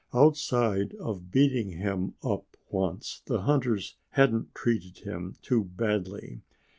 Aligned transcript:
Outside 0.15 0.95
of 0.95 1.29
beating 1.29 1.69
him 1.73 2.15
up 2.23 2.57
once, 2.71 3.21
the 3.27 3.41
hunters 3.41 3.97
hadn't 4.13 4.55
treated 4.55 5.03
him 5.03 5.35
too 5.43 5.63
badly. 5.63 6.41